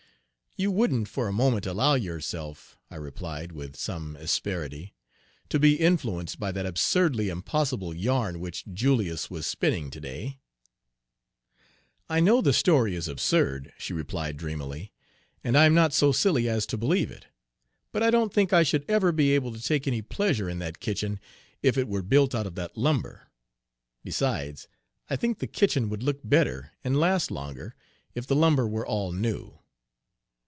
"You 0.57 0.69
wouldn't 0.69 1.07
for 1.07 1.29
a 1.29 1.33
moment 1.33 1.65
allow 1.65 1.93
yourself," 1.95 2.77
I 2.89 2.97
replied, 2.97 3.53
with 3.53 3.77
some 3.77 4.17
asperity, 4.17 4.93
"to 5.47 5.57
be 5.59 5.77
influenced 5.79 6.41
by 6.41 6.51
that 6.51 6.65
absurdly 6.65 7.29
impossible 7.29 7.93
yarn 7.95 8.41
which 8.41 8.65
Julius 8.67 9.29
was 9.29 9.47
spinning 9.47 9.89
to 9.91 10.01
day?" 10.01 10.41
"I 12.09 12.19
know 12.19 12.41
the 12.41 12.51
story 12.51 12.95
is 12.95 13.07
absurd," 13.07 13.71
she 13.77 13.93
replied 13.93 14.35
dreamily, 14.35 14.91
"and 15.41 15.57
I 15.57 15.63
am 15.65 15.73
not 15.73 15.93
so 15.93 16.11
silly 16.11 16.49
as 16.49 16.65
to 16.67 16.77
believe 16.77 17.11
it. 17.11 17.27
But 17.93 18.03
I 18.03 18.11
don't 18.11 18.33
think 18.33 18.51
I 18.51 18.63
should 18.63 18.83
ever 18.89 19.13
be 19.13 19.31
able 19.31 19.53
to 19.53 19.61
take 19.63 19.87
any 19.87 20.01
pleasure 20.01 20.49
in 20.49 20.59
that 20.59 20.81
kitchen 20.81 21.21
if 21.63 21.77
it 21.77 21.87
were 21.87 22.01
built 22.03 22.35
out 22.35 22.45
of 22.45 22.55
that 22.55 22.75
lumber. 22.77 23.29
Besides, 24.03 24.67
I 25.09 25.15
think 25.15 25.39
the 25.39 25.47
Page 25.47 25.53
62 25.59 25.59
kitchen 25.59 25.89
would 25.89 26.03
look 26.03 26.19
better 26.25 26.71
and 26.83 26.99
last 26.99 27.31
longer 27.31 27.73
if 28.13 28.27
the 28.27 28.35
lumber 28.35 28.67
were 28.67 28.85
all 28.85 29.13
new." 29.13 29.57